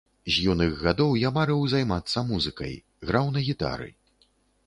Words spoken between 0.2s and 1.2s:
З юных гадоў